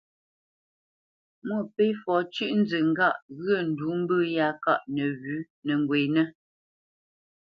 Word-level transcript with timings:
Mwôpéfɔ 1.45 2.15
cʉ́ʼnzə 2.33 2.79
ŋgâʼ 2.89 3.17
ghyə̂ 3.41 3.59
ndǔ 3.69 3.87
mbə̂ 4.01 4.19
yá 4.35 4.47
káʼ 4.63 4.81
nəwʉ̌ 4.95 5.37
nə́ 5.65 5.77
ghwenə́? 5.87 6.25